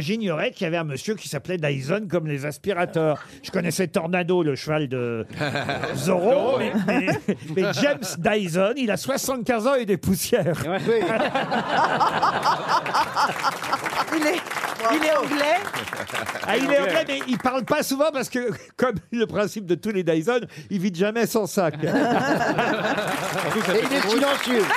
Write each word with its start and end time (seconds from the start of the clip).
j'ignorais 0.00 0.50
qu'il 0.50 0.64
y 0.64 0.66
avait 0.66 0.76
un 0.76 0.84
monsieur 0.84 1.14
qui 1.14 1.28
s'appelait 1.28 1.56
Dyson 1.58 2.06
comme 2.10 2.26
les 2.26 2.44
aspirateurs. 2.46 3.22
Je 3.42 3.50
connaissais 3.50 3.86
Tornado, 3.88 4.42
le 4.42 4.56
cheval 4.56 4.88
de 4.88 5.26
Zorro, 5.94 6.58
mais, 6.58 6.72
mais- 6.86 7.18
mais 7.56 7.62
James 7.80 7.98
Dyson, 8.18 8.72
il 8.76 8.90
a 8.90 8.96
75 8.96 9.66
ans 9.66 9.74
et 9.74 9.86
des 9.86 9.96
poussières. 9.96 10.62
Il 14.16 14.26
est, 14.26 14.40
il 14.92 15.04
est 15.04 15.16
anglais 15.16 15.56
Ah, 16.46 16.56
il 16.56 16.64
est 16.70 16.78
anglais, 16.80 17.04
mais 17.06 17.20
il 17.28 17.38
parle 17.38 17.64
pas 17.64 17.82
souvent 17.82 18.10
parce 18.12 18.28
que, 18.28 18.50
comme 18.76 18.94
le 19.12 19.26
principe 19.26 19.64
de 19.66 19.74
tous 19.76 19.90
les 19.90 20.02
Dyson, 20.02 20.40
il 20.70 20.80
vide 20.80 20.96
jamais 20.96 21.26
son 21.26 21.46
sac. 21.46 21.74
Et 21.82 21.86
il 21.86 21.92
est 23.96 24.08
silencieux. 24.08 24.64